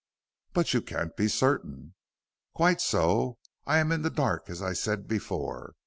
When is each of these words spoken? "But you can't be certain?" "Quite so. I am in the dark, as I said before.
"But 0.53 0.73
you 0.73 0.81
can't 0.81 1.15
be 1.15 1.27
certain?" 1.27 1.93
"Quite 2.55 2.81
so. 2.81 3.37
I 3.67 3.77
am 3.77 3.91
in 3.91 4.01
the 4.01 4.09
dark, 4.09 4.49
as 4.49 4.59
I 4.59 4.73
said 4.73 5.07
before. 5.07 5.75